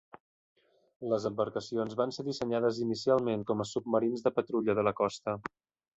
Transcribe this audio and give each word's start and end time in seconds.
Les 1.11 1.27
embarcacions 1.31 1.93
van 2.01 2.15
ser 2.17 2.25
dissenyades 2.29 2.79
inicialment 2.87 3.47
com 3.53 3.61
a 3.61 3.69
submarins 3.73 4.29
de 4.29 4.37
patrulla 4.39 4.79
de 4.81 4.87
la 4.89 4.99
costa. 5.03 5.37